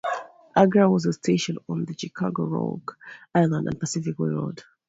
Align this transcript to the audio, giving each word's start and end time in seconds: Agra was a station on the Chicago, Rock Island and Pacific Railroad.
Agra 0.55 0.89
was 0.89 1.05
a 1.05 1.13
station 1.13 1.57
on 1.69 1.85
the 1.85 1.95
Chicago, 1.95 2.45
Rock 2.45 2.97
Island 3.35 3.67
and 3.67 3.79
Pacific 3.79 4.15
Railroad. 4.17 4.63